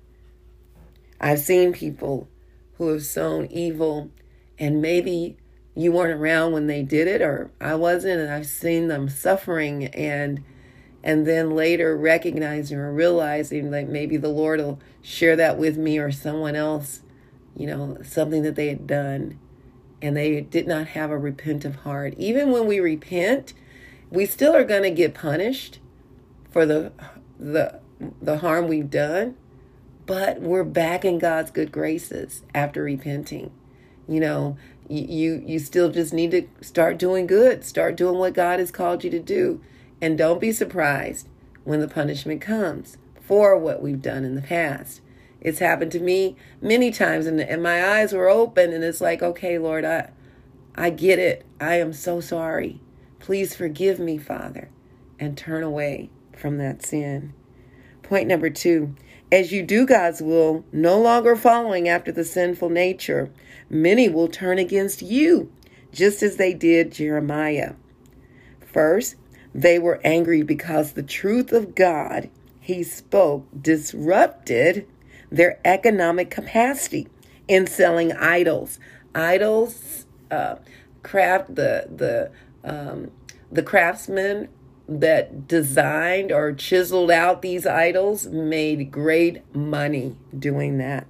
I've 1.21 1.39
seen 1.39 1.71
people 1.71 2.27
who 2.73 2.89
have 2.89 3.05
sown 3.05 3.45
evil, 3.45 4.11
and 4.59 4.81
maybe 4.81 5.37
you 5.73 5.93
weren't 5.93 6.19
around 6.19 6.51
when 6.51 6.67
they 6.67 6.83
did 6.83 7.07
it, 7.07 7.21
or 7.21 7.49
I 7.61 7.75
wasn't, 7.75 8.19
and 8.19 8.29
I've 8.29 8.47
seen 8.47 8.89
them 8.89 9.07
suffering 9.07 9.85
and 9.85 10.43
and 11.01 11.25
then 11.25 11.51
later 11.51 11.95
recognizing 11.95 12.79
or 12.79 12.91
realizing 12.91 13.71
that 13.71 13.87
maybe 13.87 14.17
the 14.17 14.27
Lord 14.27 14.59
will 14.59 14.81
share 15.01 15.37
that 15.37 15.57
with 15.57 15.77
me 15.77 15.99
or 15.99 16.11
someone 16.11 16.57
else, 16.57 16.99
you 17.55 17.65
know, 17.65 17.97
something 18.03 18.43
that 18.43 18.55
they 18.55 18.67
had 18.67 18.85
done 18.85 19.39
and 20.01 20.17
they 20.17 20.41
did 20.41 20.67
not 20.67 20.87
have 20.87 21.11
a 21.11 21.17
repentant 21.17 21.77
heart. 21.77 22.13
Even 22.17 22.51
when 22.51 22.67
we 22.67 22.81
repent, 22.81 23.53
we 24.09 24.25
still 24.25 24.53
are 24.53 24.65
going 24.65 24.83
to 24.83 24.91
get 24.91 25.13
punished 25.13 25.79
for 26.51 26.65
the 26.65 26.91
the 27.39 27.79
the 28.21 28.39
harm 28.39 28.67
we've 28.67 28.89
done, 28.89 29.35
but 30.05 30.41
we're 30.41 30.63
back 30.63 31.03
in 31.03 31.19
God's 31.19 31.51
good 31.51 31.71
graces 31.71 32.43
after 32.53 32.83
repenting. 32.83 33.51
You 34.07 34.19
know, 34.19 34.57
you 34.87 35.43
you 35.45 35.59
still 35.59 35.91
just 35.91 36.13
need 36.13 36.31
to 36.31 36.47
start 36.61 36.97
doing 36.97 37.27
good, 37.27 37.63
start 37.65 37.95
doing 37.95 38.17
what 38.17 38.33
God 38.33 38.59
has 38.59 38.71
called 38.71 39.03
you 39.03 39.09
to 39.09 39.19
do 39.19 39.61
and 40.01 40.17
don't 40.17 40.41
be 40.41 40.51
surprised 40.51 41.27
when 41.63 41.79
the 41.79 41.87
punishment 41.87 42.41
comes 42.41 42.97
for 43.19 43.57
what 43.57 43.81
we've 43.81 44.01
done 44.01 44.23
in 44.23 44.35
the 44.35 44.41
past. 44.41 45.01
It's 45.41 45.59
happened 45.59 45.91
to 45.93 45.99
me 45.99 46.35
many 46.61 46.91
times 46.91 47.25
and, 47.25 47.39
and 47.39 47.61
my 47.61 47.85
eyes 47.97 48.13
were 48.13 48.29
open 48.29 48.73
and 48.73 48.83
it's 48.83 49.01
like, 49.01 49.21
okay, 49.21 49.57
Lord, 49.57 49.83
I 49.85 50.11
I 50.75 50.91
get 50.91 51.19
it. 51.19 51.45
I 51.59 51.75
am 51.75 51.91
so 51.91 52.21
sorry. 52.21 52.79
Please 53.19 53.55
forgive 53.55 53.99
me, 53.99 54.17
Father, 54.17 54.69
and 55.19 55.37
turn 55.37 55.63
away 55.63 56.11
from 56.37 56.57
that 56.57 56.85
sin. 56.85 57.33
Point 58.03 58.27
number 58.27 58.49
two 58.49 58.95
as 59.31 59.51
you 59.51 59.61
do 59.61 59.85
God's 59.85 60.21
will, 60.21 60.63
no 60.71 60.97
longer 60.99 61.35
following 61.35 61.89
after 61.89 62.13
the 62.13 62.23
sinful 62.23 62.69
nature, 62.69 63.29
many 63.69 64.07
will 64.07 64.29
turn 64.29 64.57
against 64.57 65.01
you, 65.01 65.51
just 65.91 66.23
as 66.23 66.37
they 66.37 66.53
did 66.53 66.93
Jeremiah. 66.93 67.73
First, 68.65 69.15
they 69.53 69.79
were 69.79 69.99
angry 70.03 70.43
because 70.43 70.93
the 70.93 71.03
truth 71.03 71.51
of 71.51 71.75
God 71.75 72.29
he 72.59 72.83
spoke 72.83 73.47
disrupted 73.59 74.87
their 75.31 75.59
economic 75.65 76.29
capacity 76.29 77.07
in 77.47 77.65
selling 77.67 78.11
idols. 78.13 78.79
Idols, 79.15 80.05
uh, 80.29 80.55
craft 81.03 81.55
the 81.55 81.87
the 81.89 82.31
um, 82.63 83.11
the 83.51 83.63
craftsmen 83.63 84.49
that 84.87 85.47
designed 85.47 86.31
or 86.31 86.53
chiseled 86.53 87.11
out 87.11 87.41
these 87.41 87.65
idols 87.65 88.27
made 88.27 88.91
great 88.91 89.55
money 89.55 90.15
doing 90.37 90.77
that. 90.77 91.05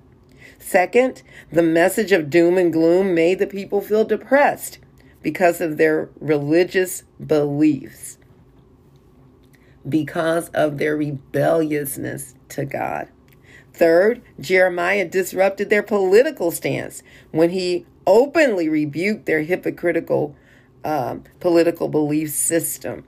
Second, 0.59 1.21
the 1.51 1.63
message 1.63 2.11
of 2.11 2.29
doom 2.29 2.57
and 2.57 2.73
gloom 2.73 3.13
made 3.13 3.39
the 3.39 3.47
people 3.47 3.81
feel 3.81 4.03
depressed 4.03 4.79
because 5.21 5.61
of 5.61 5.77
their 5.77 6.09
religious 6.19 7.03
beliefs 7.25 8.17
because 9.87 10.49
of 10.49 10.77
their 10.77 10.95
rebelliousness 10.95 12.35
to 12.49 12.65
God. 12.65 13.07
Third, 13.73 14.21
Jeremiah 14.39 15.07
disrupted 15.07 15.69
their 15.69 15.83
political 15.83 16.51
stance 16.51 17.03
when 17.31 17.51
he 17.51 17.85
openly 18.05 18.69
rebuked 18.69 19.25
their 19.25 19.43
hypocritical 19.43 20.35
um, 20.83 21.23
political 21.39 21.87
belief 21.87 22.31
system. 22.31 23.03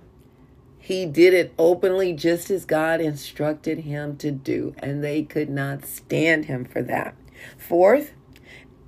He 0.90 1.06
did 1.06 1.36
it 1.36 1.54
openly, 1.60 2.14
just 2.14 2.50
as 2.50 2.66
God 2.66 3.00
instructed 3.00 3.82
him 3.82 4.18
to 4.18 4.32
do, 4.32 4.74
and 4.80 5.04
they 5.04 5.22
could 5.22 5.48
not 5.48 5.86
stand 5.86 6.46
him 6.46 6.66
for 6.66 6.82
that. 6.82 7.14
Fourth, 7.60 8.14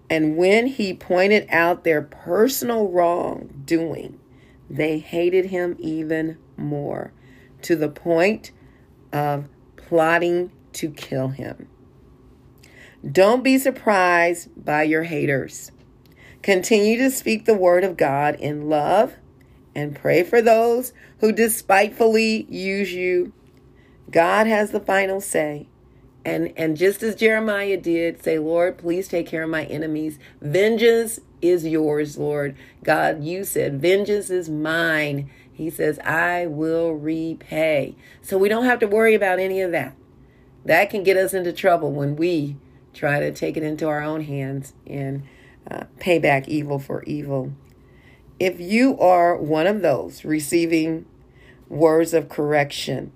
and 0.10 0.36
when 0.36 0.66
he 0.66 0.96
pointed 0.96 1.46
out 1.52 1.84
their 1.84 2.02
personal 2.02 2.88
wrongdoing, 2.88 4.20
they 4.68 4.98
hated 4.98 5.52
him 5.52 5.76
even 5.78 6.40
more 6.58 7.14
to 7.62 7.76
the 7.76 7.90
point 7.90 8.50
of 9.14 9.48
plotting 9.76 10.52
to 10.74 10.90
kill 10.90 11.28
him. 11.28 11.68
Don't 13.08 13.44
be 13.44 13.60
surprised 13.60 14.50
by 14.58 14.82
your 14.82 15.04
haters. 15.04 15.72
Continue 16.42 16.98
to 16.98 17.12
speak 17.12 17.46
the 17.46 17.54
word 17.54 17.84
of 17.84 17.96
God 17.96 18.34
in 18.40 18.70
love 18.70 19.18
and 19.76 19.96
pray 19.96 20.24
for 20.24 20.42
those 20.42 20.94
who 21.20 21.32
despitefully 21.32 22.46
use 22.50 22.94
you. 22.94 23.34
God 24.10 24.48
has 24.48 24.72
the 24.72 24.80
final 24.80 25.22
say. 25.22 25.68
And 26.24 26.54
and 26.56 26.78
just 26.78 27.02
as 27.02 27.16
Jeremiah 27.16 27.78
did, 27.78 28.24
say, 28.24 28.38
"Lord, 28.38 28.78
please 28.78 29.08
take 29.08 29.26
care 29.26 29.44
of 29.44 29.50
my 29.50 29.66
enemies. 29.66 30.20
Vengeance 30.40 31.20
is 31.42 31.66
yours, 31.66 32.18
Lord." 32.18 32.56
God, 32.84 33.24
you 33.24 33.44
said, 33.44 33.82
"Vengeance 33.82 34.30
is 34.30 34.48
mine." 34.48 35.30
He 35.62 35.70
says, 35.70 36.00
I 36.00 36.48
will 36.48 36.94
repay. 36.94 37.96
So 38.24 38.38
we 38.38 38.50
don't 38.50 38.66
have 38.66 38.80
to 38.80 38.88
worry 38.88 39.14
about 39.14 39.38
any 39.38 39.62
of 39.62 39.72
that. 39.72 39.96
That 40.66 40.90
can 40.90 41.04
get 41.04 41.18
us 41.18 41.36
into 41.36 41.54
trouble 41.54 41.92
when 41.92 42.16
we 42.16 42.58
try 42.96 43.20
to 43.20 43.32
take 43.32 43.58
it 43.58 43.64
into 43.64 43.88
our 43.88 44.02
own 44.02 44.22
hands 44.22 44.74
and 44.88 45.22
uh, 45.70 45.84
pay 46.00 46.18
back 46.18 46.48
evil 46.48 46.80
for 46.80 47.04
evil. 47.04 47.54
If 48.42 48.60
you 48.60 48.98
are 48.98 49.38
one 49.38 49.68
of 49.68 49.84
those 49.84 50.26
receiving 50.26 51.06
words 51.70 52.12
of 52.12 52.28
correction, 52.28 53.12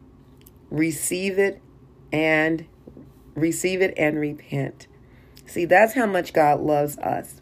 receive 0.70 1.40
it 1.40 1.64
and 2.14 2.68
receive 3.34 3.82
it 3.82 3.96
and 3.98 4.20
repent. 4.20 4.86
See, 5.48 5.66
that's 5.66 5.96
how 5.96 6.06
much 6.06 6.32
God 6.32 6.60
loves 6.60 7.00
us 7.00 7.42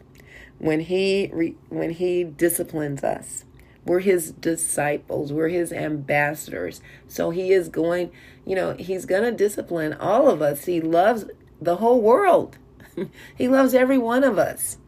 when 0.58 0.80
he 0.80 1.28
re, 1.34 1.56
when 1.68 1.90
he 1.90 2.24
disciplines 2.24 3.04
us. 3.04 3.44
We're 3.84 4.00
his 4.00 4.32
disciples. 4.32 5.30
We're 5.30 5.48
his 5.48 5.70
ambassadors. 5.70 6.80
So 7.06 7.28
he 7.28 7.52
is 7.52 7.68
going, 7.68 8.10
you 8.46 8.56
know, 8.56 8.72
he's 8.78 9.04
going 9.04 9.24
to 9.24 9.32
discipline 9.32 9.92
all 9.92 10.30
of 10.30 10.40
us. 10.40 10.64
He 10.64 10.80
loves 10.80 11.26
the 11.60 11.76
whole 11.76 12.00
world. 12.00 12.56
he 13.36 13.46
loves 13.46 13.74
every 13.74 13.98
one 13.98 14.24
of 14.24 14.38
us. 14.38 14.78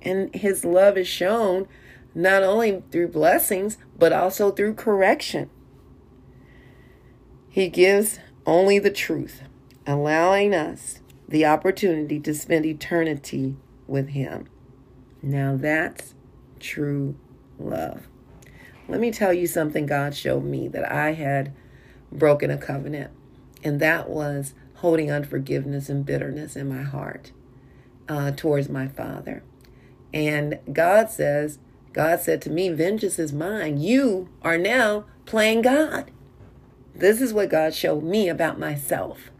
And 0.00 0.32
his 0.32 0.64
love 0.64 0.96
is 0.96 1.08
shown 1.08 1.66
not 2.14 2.42
only 2.42 2.82
through 2.90 3.08
blessings, 3.08 3.78
but 3.98 4.12
also 4.12 4.50
through 4.50 4.74
correction. 4.74 5.50
He 7.48 7.68
gives 7.68 8.18
only 8.46 8.78
the 8.78 8.90
truth, 8.90 9.42
allowing 9.86 10.54
us 10.54 11.00
the 11.28 11.46
opportunity 11.46 12.18
to 12.20 12.34
spend 12.34 12.66
eternity 12.66 13.56
with 13.86 14.10
him. 14.10 14.48
Now 15.22 15.56
that's 15.56 16.14
true 16.58 17.16
love. 17.58 18.08
Let 18.88 19.00
me 19.00 19.12
tell 19.12 19.32
you 19.32 19.46
something 19.46 19.86
God 19.86 20.14
showed 20.14 20.44
me 20.44 20.66
that 20.68 20.90
I 20.90 21.12
had 21.12 21.52
broken 22.10 22.50
a 22.50 22.58
covenant, 22.58 23.12
and 23.62 23.78
that 23.80 24.08
was 24.08 24.54
holding 24.76 25.10
unforgiveness 25.10 25.88
and 25.88 26.04
bitterness 26.04 26.56
in 26.56 26.68
my 26.68 26.82
heart 26.82 27.32
uh, 28.08 28.32
towards 28.32 28.68
my 28.68 28.88
father. 28.88 29.42
And 30.12 30.58
God 30.72 31.10
says, 31.10 31.58
God 31.92 32.20
said 32.20 32.42
to 32.42 32.50
me, 32.50 32.68
Vengeance 32.68 33.18
is 33.18 33.32
mine. 33.32 33.80
You 33.80 34.28
are 34.42 34.58
now 34.58 35.04
playing 35.26 35.62
God. 35.62 36.10
This 36.94 37.20
is 37.20 37.32
what 37.32 37.50
God 37.50 37.74
showed 37.74 38.02
me 38.02 38.28
about 38.28 38.58
myself. 38.58 39.30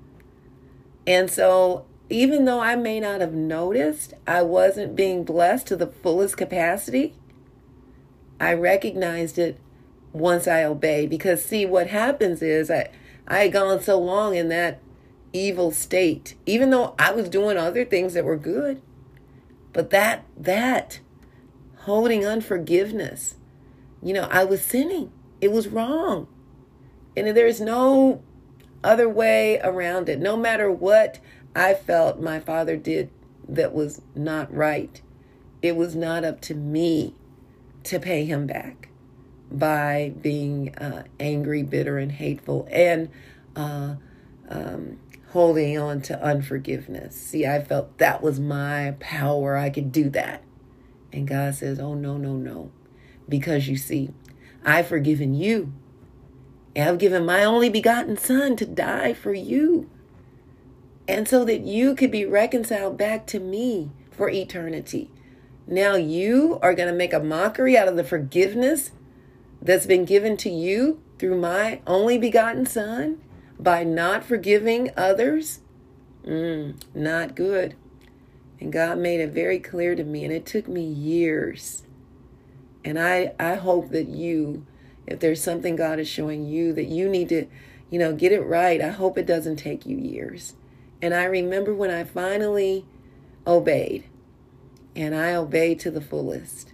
And 1.06 1.30
so, 1.30 1.86
even 2.08 2.44
though 2.44 2.60
I 2.60 2.76
may 2.76 3.00
not 3.00 3.20
have 3.20 3.34
noticed 3.34 4.14
I 4.26 4.42
wasn't 4.42 4.96
being 4.96 5.24
blessed 5.24 5.66
to 5.68 5.76
the 5.76 5.86
fullest 5.86 6.36
capacity, 6.36 7.14
I 8.40 8.54
recognized 8.54 9.38
it 9.38 9.58
once 10.12 10.48
I 10.48 10.64
obeyed 10.64 11.10
because 11.10 11.44
see 11.44 11.66
what 11.66 11.88
happens 11.88 12.42
is 12.42 12.70
I 12.70 12.90
I 13.28 13.40
had 13.40 13.52
gone 13.52 13.80
so 13.80 13.98
long 14.00 14.34
in 14.34 14.48
that 14.48 14.80
evil 15.32 15.70
state 15.70 16.34
even 16.46 16.70
though 16.70 16.94
I 16.98 17.12
was 17.12 17.28
doing 17.28 17.56
other 17.56 17.84
things 17.84 18.14
that 18.14 18.24
were 18.24 18.36
good 18.36 18.82
But 19.72 19.90
that, 19.90 20.24
that, 20.36 21.00
holding 21.80 22.26
unforgiveness, 22.26 23.36
you 24.02 24.12
know, 24.12 24.28
I 24.30 24.44
was 24.44 24.62
sinning. 24.62 25.12
It 25.40 25.52
was 25.52 25.68
wrong. 25.68 26.28
And 27.16 27.36
there's 27.36 27.60
no 27.60 28.22
other 28.84 29.08
way 29.08 29.60
around 29.62 30.08
it. 30.08 30.18
No 30.18 30.36
matter 30.36 30.70
what 30.70 31.18
I 31.54 31.74
felt 31.74 32.20
my 32.20 32.40
father 32.40 32.76
did 32.76 33.10
that 33.48 33.72
was 33.72 34.02
not 34.14 34.52
right, 34.54 35.00
it 35.62 35.76
was 35.76 35.94
not 35.94 36.24
up 36.24 36.40
to 36.42 36.54
me 36.54 37.14
to 37.84 37.98
pay 37.98 38.24
him 38.24 38.46
back 38.46 38.88
by 39.50 40.12
being 40.20 40.74
uh, 40.76 41.04
angry, 41.18 41.62
bitter, 41.62 41.98
and 41.98 42.12
hateful, 42.12 42.68
and 42.70 43.10
uh, 43.56 43.96
um, 44.48 44.98
holding 45.32 45.76
on 45.78 46.00
to 46.02 46.22
unforgiveness. 46.22 47.16
See, 47.16 47.46
I 47.46 47.62
felt 47.62 47.98
that 47.98 48.22
was 48.22 48.38
my 48.38 48.94
power. 49.00 49.56
I 49.56 49.70
could 49.70 49.90
do 49.90 50.08
that. 50.10 50.42
And 51.12 51.26
God 51.26 51.54
says, 51.54 51.78
Oh, 51.78 51.94
no, 51.94 52.16
no, 52.16 52.36
no. 52.36 52.70
Because 53.28 53.68
you 53.68 53.76
see, 53.76 54.10
I've 54.64 54.86
forgiven 54.86 55.34
you. 55.34 55.72
And 56.74 56.88
I've 56.88 56.98
given 56.98 57.24
my 57.26 57.44
only 57.44 57.68
begotten 57.68 58.16
Son 58.16 58.56
to 58.56 58.66
die 58.66 59.12
for 59.12 59.34
you. 59.34 59.90
And 61.08 61.26
so 61.26 61.44
that 61.44 61.62
you 61.62 61.94
could 61.94 62.10
be 62.10 62.24
reconciled 62.24 62.96
back 62.96 63.26
to 63.28 63.40
me 63.40 63.90
for 64.10 64.30
eternity. 64.30 65.10
Now 65.66 65.94
you 65.96 66.58
are 66.62 66.74
going 66.74 66.88
to 66.88 66.94
make 66.94 67.12
a 67.12 67.20
mockery 67.20 67.76
out 67.76 67.88
of 67.88 67.96
the 67.96 68.04
forgiveness 68.04 68.92
that's 69.60 69.86
been 69.86 70.04
given 70.04 70.36
to 70.38 70.50
you 70.50 71.02
through 71.18 71.38
my 71.38 71.80
only 71.86 72.18
begotten 72.18 72.66
Son 72.66 73.20
by 73.58 73.84
not 73.84 74.24
forgiving 74.24 74.90
others? 74.96 75.60
Mm, 76.24 76.80
not 76.94 77.34
good. 77.34 77.76
And 78.60 78.72
God 78.72 78.98
made 78.98 79.20
it 79.20 79.30
very 79.30 79.58
clear 79.58 79.94
to 79.94 80.04
me, 80.04 80.24
and 80.24 80.32
it 80.32 80.44
took 80.44 80.68
me 80.68 80.82
years. 80.82 81.82
And 82.84 82.98
I, 82.98 83.32
I 83.38 83.54
hope 83.54 83.90
that 83.90 84.08
you, 84.08 84.66
if 85.06 85.20
there's 85.20 85.42
something 85.42 85.76
God 85.76 85.98
is 85.98 86.08
showing 86.08 86.44
you 86.46 86.72
that 86.74 86.86
you 86.86 87.08
need 87.08 87.30
to, 87.30 87.46
you 87.90 87.98
know, 87.98 88.14
get 88.14 88.32
it 88.32 88.42
right, 88.42 88.80
I 88.80 88.90
hope 88.90 89.16
it 89.16 89.26
doesn't 89.26 89.56
take 89.56 89.86
you 89.86 89.96
years. 89.96 90.54
And 91.00 91.14
I 91.14 91.24
remember 91.24 91.74
when 91.74 91.90
I 91.90 92.04
finally 92.04 92.84
obeyed 93.46 94.04
and 94.94 95.14
I 95.14 95.34
obeyed 95.34 95.80
to 95.80 95.90
the 95.90 96.00
fullest. 96.00 96.72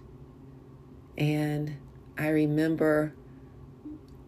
And 1.17 1.77
I 2.17 2.27
remember 2.27 3.13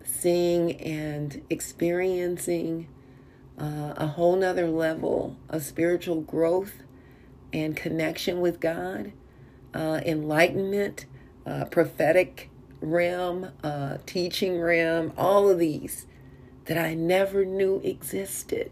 seeing 0.03 0.79
and 0.81 1.41
experiencing 1.49 2.87
uh, 3.59 3.93
a 3.97 4.07
whole 4.07 4.35
nother 4.35 4.67
level 4.67 5.35
of 5.49 5.63
spiritual 5.63 6.21
growth 6.21 6.83
and 7.51 7.75
connection 7.75 8.41
with 8.41 8.59
God, 8.59 9.11
uh, 9.73 10.01
enlightenment, 10.05 11.05
uh, 11.45 11.65
prophetic 11.65 12.49
realm, 12.81 13.51
uh, 13.63 13.97
teaching 14.05 14.59
realm, 14.59 15.13
all 15.17 15.49
of 15.49 15.59
these 15.59 16.05
that 16.65 16.77
I 16.77 16.93
never 16.93 17.45
knew 17.45 17.81
existed 17.83 18.71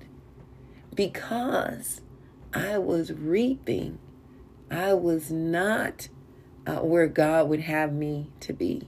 because 0.96 2.02
I 2.54 2.78
was 2.78 3.12
reaping 3.12 4.00
I 4.70 4.94
was 4.94 5.32
not 5.32 6.10
uh, 6.66 6.80
where 6.80 7.08
God 7.08 7.48
would 7.50 7.62
have 7.62 7.94
me 7.94 8.30
to 8.42 8.54
be. 8.54 8.88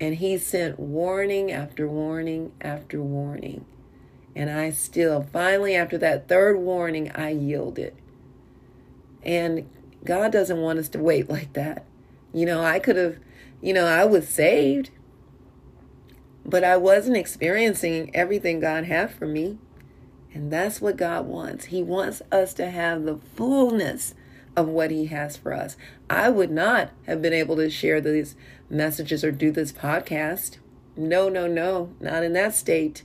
And 0.00 0.16
He 0.16 0.36
sent 0.38 0.78
warning 0.78 1.52
after 1.52 1.88
warning 1.88 2.52
after 2.60 3.00
warning. 3.00 3.64
And 4.34 4.50
I 4.50 4.70
still, 4.70 5.22
finally, 5.32 5.76
after 5.76 5.96
that 5.98 6.28
third 6.28 6.58
warning, 6.58 7.12
I 7.12 7.30
yielded. 7.30 7.94
And 9.24 9.68
God 10.04 10.32
doesn't 10.32 10.60
want 10.60 10.78
us 10.78 10.88
to 10.90 10.98
wait 10.98 11.28
like 11.30 11.52
that. 11.54 11.84
You 12.32 12.46
know, 12.46 12.62
I 12.62 12.78
could 12.78 12.96
have, 12.96 13.18
you 13.62 13.72
know, 13.72 13.86
I 13.86 14.04
was 14.04 14.28
saved, 14.28 14.90
but 16.44 16.64
I 16.64 16.76
wasn't 16.76 17.16
experiencing 17.16 18.14
everything 18.14 18.60
God 18.60 18.84
had 18.84 19.12
for 19.12 19.26
me. 19.26 19.58
And 20.32 20.52
that's 20.52 20.80
what 20.80 20.96
God 20.96 21.26
wants. 21.26 21.66
He 21.66 21.82
wants 21.82 22.20
us 22.32 22.54
to 22.54 22.70
have 22.70 23.04
the 23.04 23.18
fullness 23.36 24.14
of 24.56 24.68
what 24.68 24.90
He 24.90 25.06
has 25.06 25.36
for 25.36 25.52
us. 25.52 25.76
I 26.10 26.28
would 26.28 26.50
not 26.50 26.90
have 27.06 27.22
been 27.22 27.32
able 27.32 27.56
to 27.56 27.70
share 27.70 28.00
these 28.00 28.36
messages 28.68 29.24
or 29.24 29.30
do 29.30 29.50
this 29.50 29.72
podcast. 29.72 30.58
No, 30.96 31.28
no, 31.28 31.46
no, 31.46 31.94
not 32.00 32.24
in 32.24 32.32
that 32.34 32.54
state. 32.54 33.04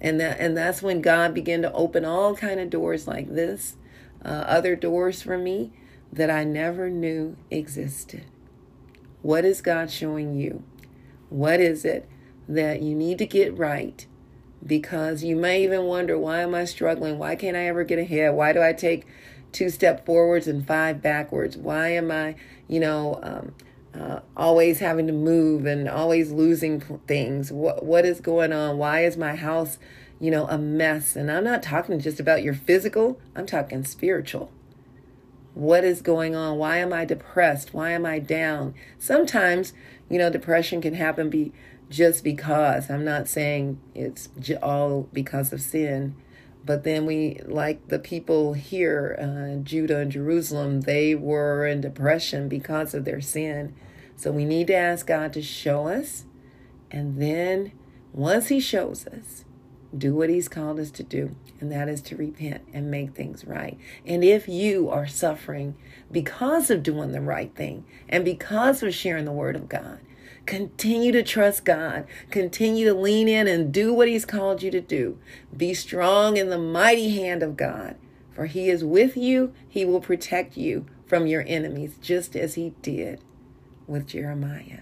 And 0.00 0.20
that 0.20 0.40
and 0.40 0.56
that's 0.56 0.82
when 0.82 1.00
God 1.00 1.32
began 1.32 1.62
to 1.62 1.72
open 1.72 2.04
all 2.04 2.34
kind 2.34 2.58
of 2.58 2.70
doors 2.70 3.06
like 3.06 3.32
this, 3.32 3.76
uh, 4.24 4.28
other 4.28 4.76
doors 4.76 5.22
for 5.22 5.38
me 5.38 5.72
that 6.12 6.30
I 6.30 6.44
never 6.44 6.90
knew 6.90 7.36
existed. 7.50 8.26
What 9.22 9.44
is 9.44 9.60
God 9.62 9.90
showing 9.90 10.34
you? 10.34 10.62
What 11.28 11.60
is 11.60 11.84
it 11.84 12.08
that 12.48 12.82
you 12.82 12.94
need 12.94 13.18
to 13.18 13.26
get 13.26 13.56
right? 13.56 14.04
Because 14.64 15.24
you 15.24 15.36
may 15.36 15.64
even 15.64 15.84
wonder, 15.84 16.18
why 16.18 16.40
am 16.40 16.54
I 16.54 16.64
struggling? 16.64 17.18
Why 17.18 17.34
can't 17.36 17.56
I 17.56 17.66
ever 17.66 17.84
get 17.84 17.98
ahead? 17.98 18.34
Why 18.34 18.52
do 18.52 18.62
I 18.62 18.72
take 18.72 19.06
two 19.52 19.70
step 19.70 20.04
forwards 20.04 20.46
and 20.46 20.66
five 20.66 21.02
backwards? 21.02 21.56
Why 21.56 21.88
am 21.88 22.10
I, 22.10 22.36
you 22.68 22.80
know, 22.80 23.18
um, 23.22 23.54
uh, 23.94 24.20
always 24.36 24.78
having 24.78 25.06
to 25.06 25.12
move 25.12 25.66
and 25.66 25.88
always 25.88 26.30
losing 26.30 26.80
things? 27.06 27.52
What 27.52 27.84
what 27.84 28.04
is 28.04 28.20
going 28.20 28.52
on? 28.52 28.78
Why 28.78 29.04
is 29.04 29.16
my 29.16 29.34
house, 29.34 29.78
you 30.22 30.30
know, 30.30 30.46
a 30.46 30.56
mess? 30.56 31.16
And 31.16 31.30
I'm 31.30 31.44
not 31.44 31.62
talking 31.62 32.00
just 32.00 32.18
about 32.18 32.42
your 32.42 32.54
physical. 32.54 33.20
I'm 33.36 33.44
talking 33.44 33.84
spiritual. 33.84 34.50
What 35.52 35.84
is 35.84 36.00
going 36.00 36.34
on? 36.34 36.56
Why 36.56 36.78
am 36.78 36.94
I 36.94 37.04
depressed? 37.04 37.74
Why 37.74 37.90
am 37.90 38.06
I 38.06 38.18
down? 38.18 38.74
Sometimes, 38.98 39.74
you 40.08 40.16
know, 40.16 40.30
depression 40.30 40.80
can 40.80 40.94
happen 40.94 41.28
be 41.28 41.52
just 41.90 42.24
because. 42.24 42.88
I'm 42.88 43.04
not 43.04 43.28
saying 43.28 43.78
it's 43.94 44.30
all 44.62 45.08
because 45.12 45.52
of 45.52 45.60
sin 45.60 46.16
but 46.64 46.84
then 46.84 47.06
we, 47.06 47.40
like 47.44 47.88
the 47.88 47.98
people 47.98 48.52
here, 48.52 49.16
uh, 49.20 49.62
Judah 49.62 49.98
and 49.98 50.12
Jerusalem, 50.12 50.82
they 50.82 51.14
were 51.14 51.66
in 51.66 51.80
depression 51.80 52.48
because 52.48 52.94
of 52.94 53.04
their 53.04 53.20
sin. 53.20 53.74
So 54.16 54.30
we 54.30 54.44
need 54.44 54.68
to 54.68 54.74
ask 54.74 55.06
God 55.06 55.32
to 55.32 55.42
show 55.42 55.88
us. 55.88 56.24
And 56.90 57.20
then 57.20 57.72
once 58.12 58.48
He 58.48 58.60
shows 58.60 59.06
us, 59.06 59.44
do 59.96 60.14
what 60.14 60.30
He's 60.30 60.48
called 60.48 60.80
us 60.80 60.90
to 60.92 61.02
do, 61.02 61.34
and 61.60 61.70
that 61.70 61.88
is 61.88 62.00
to 62.02 62.16
repent 62.16 62.62
and 62.72 62.90
make 62.90 63.14
things 63.14 63.44
right. 63.44 63.78
And 64.06 64.24
if 64.24 64.48
you 64.48 64.88
are 64.90 65.06
suffering 65.06 65.76
because 66.10 66.70
of 66.70 66.82
doing 66.82 67.12
the 67.12 67.20
right 67.20 67.54
thing 67.54 67.84
and 68.08 68.24
because 68.24 68.82
of 68.82 68.94
sharing 68.94 69.24
the 69.24 69.32
Word 69.32 69.56
of 69.56 69.68
God, 69.68 70.00
Continue 70.46 71.12
to 71.12 71.22
trust 71.22 71.64
God. 71.64 72.04
Continue 72.30 72.86
to 72.86 72.94
lean 72.94 73.28
in 73.28 73.46
and 73.46 73.72
do 73.72 73.94
what 73.94 74.08
He's 74.08 74.24
called 74.24 74.62
you 74.62 74.70
to 74.70 74.80
do. 74.80 75.18
Be 75.56 75.72
strong 75.72 76.36
in 76.36 76.50
the 76.50 76.58
mighty 76.58 77.16
hand 77.16 77.42
of 77.42 77.56
God, 77.56 77.96
for 78.34 78.46
He 78.46 78.68
is 78.68 78.84
with 78.84 79.16
you. 79.16 79.52
He 79.68 79.84
will 79.84 80.00
protect 80.00 80.56
you 80.56 80.86
from 81.06 81.26
your 81.26 81.44
enemies, 81.46 81.96
just 82.00 82.34
as 82.34 82.54
He 82.54 82.74
did 82.82 83.20
with 83.86 84.08
Jeremiah. 84.08 84.80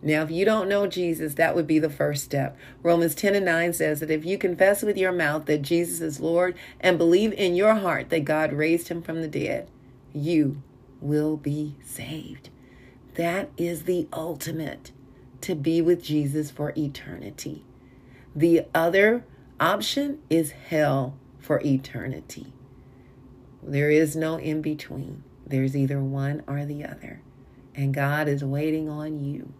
Now, 0.00 0.22
if 0.22 0.30
you 0.30 0.44
don't 0.44 0.68
know 0.68 0.86
Jesus, 0.86 1.34
that 1.34 1.56
would 1.56 1.66
be 1.66 1.80
the 1.80 1.90
first 1.90 2.24
step. 2.24 2.56
Romans 2.82 3.14
10 3.16 3.34
and 3.34 3.44
9 3.44 3.72
says 3.72 4.00
that 4.00 4.10
if 4.10 4.24
you 4.24 4.38
confess 4.38 4.82
with 4.82 4.96
your 4.96 5.10
mouth 5.10 5.46
that 5.46 5.62
Jesus 5.62 6.00
is 6.00 6.20
Lord 6.20 6.56
and 6.78 6.98
believe 6.98 7.32
in 7.32 7.56
your 7.56 7.74
heart 7.74 8.10
that 8.10 8.24
God 8.24 8.52
raised 8.52 8.88
him 8.88 9.02
from 9.02 9.22
the 9.22 9.28
dead, 9.28 9.68
you 10.12 10.62
will 11.00 11.36
be 11.36 11.76
saved. 11.84 12.50
That 13.14 13.50
is 13.56 13.84
the 13.84 14.06
ultimate 14.12 14.92
to 15.40 15.56
be 15.56 15.82
with 15.82 16.02
Jesus 16.02 16.50
for 16.50 16.72
eternity. 16.76 17.64
The 18.36 18.66
other 18.72 19.24
option 19.58 20.20
is 20.30 20.52
hell 20.52 21.16
for 21.40 21.60
eternity. 21.64 22.52
There 23.62 23.90
is 23.90 24.14
no 24.14 24.36
in 24.36 24.62
between. 24.62 25.24
There's 25.44 25.76
either 25.76 26.00
one 26.00 26.44
or 26.46 26.64
the 26.64 26.84
other. 26.84 27.20
And 27.74 27.92
God 27.92 28.28
is 28.28 28.44
waiting 28.44 28.88
on 28.88 29.18
you. 29.24 29.52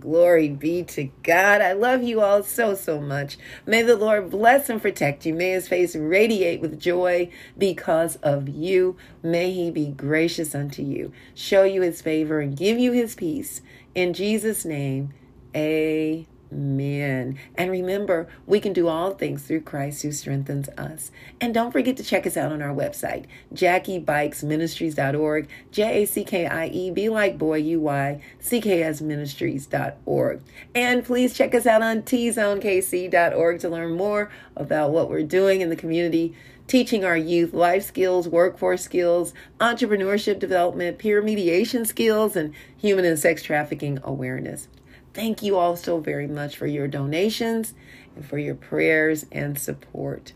Glory 0.00 0.48
be 0.48 0.84
to 0.84 1.10
God. 1.22 1.60
I 1.60 1.72
love 1.72 2.02
you 2.02 2.20
all 2.20 2.42
so, 2.42 2.74
so 2.74 3.00
much. 3.00 3.36
May 3.66 3.82
the 3.82 3.96
Lord 3.96 4.30
bless 4.30 4.70
and 4.70 4.80
protect 4.80 5.26
you. 5.26 5.34
May 5.34 5.50
his 5.50 5.66
face 5.66 5.96
radiate 5.96 6.60
with 6.60 6.80
joy 6.80 7.30
because 7.56 8.16
of 8.16 8.48
you. 8.48 8.96
May 9.22 9.52
he 9.52 9.70
be 9.70 9.86
gracious 9.88 10.54
unto 10.54 10.82
you, 10.82 11.12
show 11.34 11.64
you 11.64 11.82
his 11.82 12.00
favor, 12.00 12.40
and 12.40 12.56
give 12.56 12.78
you 12.78 12.92
his 12.92 13.14
peace. 13.14 13.60
In 13.94 14.12
Jesus' 14.14 14.64
name, 14.64 15.12
amen. 15.54 16.26
Amen. 16.50 17.38
And 17.56 17.70
remember, 17.70 18.26
we 18.46 18.58
can 18.58 18.72
do 18.72 18.88
all 18.88 19.12
things 19.12 19.42
through 19.42 19.60
Christ 19.60 20.02
who 20.02 20.12
strengthens 20.12 20.68
us. 20.70 21.10
And 21.40 21.52
don't 21.52 21.72
forget 21.72 21.96
to 21.98 22.02
check 22.02 22.26
us 22.26 22.38
out 22.38 22.52
on 22.52 22.62
our 22.62 22.74
website, 22.74 23.26
JackieBuycksMinistries.org, 23.54 25.48
J 25.70 26.02
A 26.02 26.06
C 26.06 26.24
K 26.24 26.46
I 26.46 26.68
E, 26.68 26.90
B 26.90 27.10
like 27.10 27.36
boy, 27.36 27.58
U 27.58 27.80
Y, 27.80 28.22
C 28.40 28.60
K 28.62 28.82
S 28.82 29.02
Ministries.org. 29.02 30.40
And 30.74 31.04
please 31.04 31.36
check 31.36 31.54
us 31.54 31.66
out 31.66 31.82
on 31.82 32.02
TZoneKC.org 32.02 33.60
to 33.60 33.68
learn 33.68 33.92
more 33.92 34.30
about 34.56 34.90
what 34.90 35.10
we're 35.10 35.22
doing 35.22 35.60
in 35.60 35.68
the 35.68 35.76
community 35.76 36.34
teaching 36.66 37.02
our 37.02 37.16
youth 37.16 37.54
life 37.54 37.82
skills, 37.82 38.28
workforce 38.28 38.82
skills, 38.82 39.32
entrepreneurship 39.58 40.38
development, 40.38 40.98
peer 40.98 41.22
mediation 41.22 41.84
skills, 41.84 42.36
and 42.36 42.54
human 42.76 43.06
and 43.06 43.18
sex 43.18 43.42
trafficking 43.42 43.98
awareness. 44.04 44.68
Thank 45.14 45.42
you 45.42 45.56
all 45.56 45.76
so 45.76 46.00
very 46.00 46.26
much 46.26 46.56
for 46.56 46.66
your 46.66 46.86
donations 46.86 47.74
and 48.14 48.24
for 48.24 48.38
your 48.38 48.54
prayers 48.54 49.26
and 49.32 49.58
support. 49.58 50.32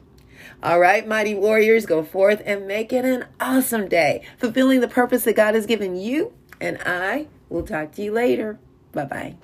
All 0.63 0.81
right, 0.81 1.07
mighty 1.07 1.35
warriors, 1.35 1.87
go 1.87 2.03
forth 2.03 2.43
and 2.45 2.67
make 2.67 2.93
it 2.93 3.05
an 3.05 3.27
awesome 3.41 3.89
day, 3.89 4.25
fulfilling 4.39 4.81
the 4.81 4.89
purpose 4.89 5.25
that 5.25 5.37
God 5.37 5.55
has 5.55 5.67
given 5.67 5.97
you. 5.97 6.33
And 6.61 6.79
I 6.85 7.29
will 7.49 7.63
talk 7.63 7.93
to 7.93 8.03
you 8.03 8.13
later. 8.13 8.59
Bye 8.93 9.05
bye. 9.05 9.37